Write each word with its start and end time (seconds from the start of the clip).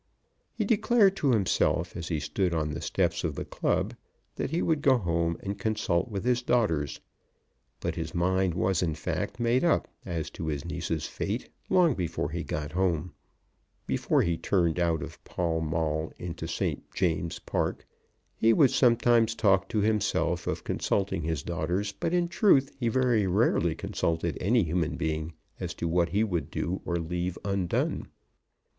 He 0.51 0.65
declared 0.65 1.15
to 1.17 1.29
himself 1.29 1.95
as 1.95 2.07
he 2.07 2.19
stood 2.19 2.55
on 2.55 2.71
the 2.71 2.81
steps 2.81 3.23
of 3.23 3.35
the 3.35 3.45
club 3.45 3.93
that 4.35 4.49
he 4.49 4.63
would 4.63 4.81
go 4.81 4.97
home 4.97 5.37
and 5.43 5.59
consult 5.59 6.09
his 6.25 6.41
daughters; 6.41 6.99
but 7.81 7.93
his 7.93 8.15
mind 8.15 8.55
was 8.55 8.81
in 8.81 8.95
fact 8.95 9.39
made 9.39 9.63
up 9.63 9.87
as 10.03 10.31
to 10.31 10.47
his 10.47 10.65
niece's 10.65 11.05
fate 11.05 11.49
long 11.69 11.93
before 11.93 12.31
he 12.31 12.43
got 12.43 12.71
home, 12.71 13.13
before 13.85 14.23
he 14.23 14.37
turned 14.37 14.79
out 14.79 15.03
of 15.03 15.23
Pall 15.23 15.61
Mall 15.61 16.11
into 16.17 16.47
St. 16.47 16.81
James's 16.95 17.37
Park. 17.37 17.85
He 18.35 18.53
would 18.53 18.71
sometimes 18.71 19.35
talk 19.35 19.69
to 19.69 19.81
himself 19.81 20.47
of 20.47 20.63
consulting 20.63 21.21
his 21.21 21.43
daughters; 21.43 21.91
but 21.91 22.11
in 22.11 22.27
truth 22.27 22.71
he 22.79 22.87
very 22.87 23.27
rarely 23.27 23.75
consulted 23.75 24.35
any 24.41 24.63
human 24.63 24.95
being 24.97 25.33
as 25.59 25.75
to 25.75 25.87
what 25.87 26.09
he 26.09 26.23
would 26.23 26.49
do 26.49 26.81
or 26.85 26.95
leave 26.95 27.37
undone. 27.45 28.07